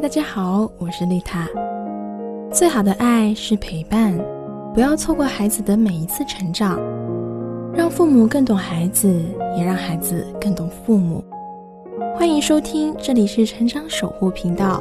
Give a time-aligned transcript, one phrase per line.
[0.00, 1.48] 大家好，我是丽塔。
[2.52, 4.16] 最好的爱是陪伴，
[4.72, 6.78] 不要错过孩子的每一次成长，
[7.74, 9.08] 让父母更懂孩子，
[9.56, 11.24] 也让孩子更懂父母。
[12.16, 14.80] 欢迎收听，这里是成长守护频道，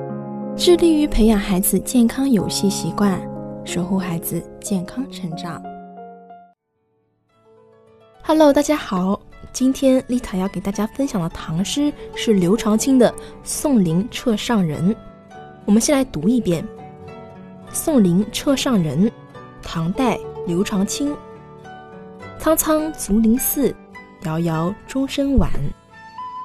[0.55, 3.19] 致力于培养孩子健康游戏习惯，
[3.65, 5.59] 守护孩子健康成长。
[8.21, 9.19] Hello，大家好。
[9.53, 13.09] 今天丽塔要给大家分享的唐诗是刘长卿的
[13.43, 14.93] 《送灵掣上人》。
[15.67, 16.63] 我们先来读一遍：
[17.75, 19.05] 《送灵掣上人》，
[19.61, 21.13] 唐代刘长卿。
[22.39, 23.75] 苍苍竹林寺，
[24.21, 25.51] 遥遥钟声晚。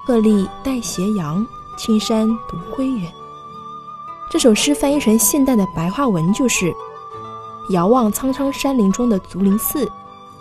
[0.05, 1.47] 鹤唳带斜阳，
[1.79, 3.09] 青山独归远。
[4.29, 6.75] 这首诗翻译成现代的白话文就是：
[7.71, 9.89] 遥望苍苍山林中的竹林寺，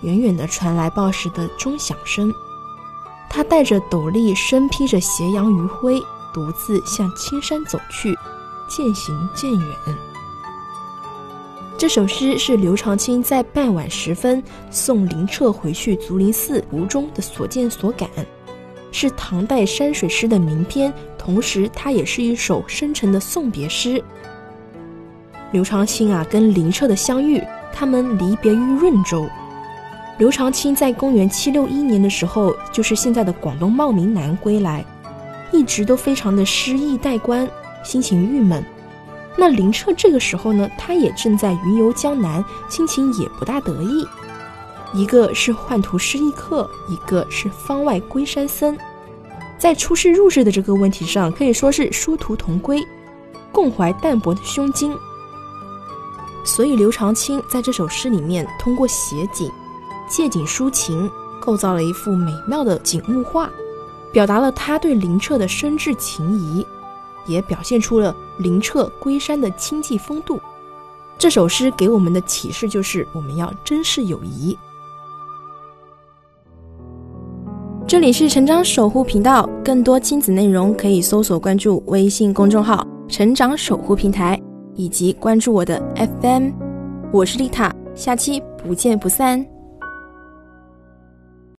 [0.01, 2.33] 远远的传来报时的钟响声。
[3.29, 6.01] 他带着斗笠，身披着斜阳余晖，
[6.33, 8.17] 独自向青山走去，
[8.73, 9.67] 渐行渐远。
[11.77, 18.07] 这首诗是刘长卿在傍晚时分送林澈回去竹林寺途中的所见所感，
[18.91, 24.01] 是唐代山水诗的名篇，同时它也是一首深沉的送别诗。
[25.51, 29.27] 刘长卿啊，跟林澈的相遇，他们离别于润州。
[30.17, 34.85] 刘长卿在公元七六一年的时候，就是现在的广东茂名南归来，
[35.51, 37.49] 一直都非常的失意待观，
[37.83, 38.63] 心情郁闷。
[39.37, 44.07] 那林澈这个时候呢，他也正在云游江南，心情也不大得意。
[44.93, 48.77] 一个是宦途失意客，一个是方外归山僧，
[49.57, 52.85] 在出世入世的这个问题上，可以说是殊途同归，
[53.51, 54.93] 共怀淡泊的胸襟。
[56.43, 59.49] 所以刘长卿在这首诗里面通过写景。
[60.09, 63.49] 借景抒情，构造了一幅美妙的景物画，
[64.11, 66.67] 表达了他对林澈的深挚情谊，
[67.25, 70.39] 也表现出了灵澈归山的清寂风度。
[71.17, 74.57] 这首诗给我们的启示就是，我们要珍视友谊。
[77.87, 84.41] 这里是成长守护频道，更多亲子内容可以搜索关注微信公众号“成长守护平台”，
[84.75, 86.51] 以及关注我的 FM。
[87.11, 89.50] 我是丽塔，下期不见不散。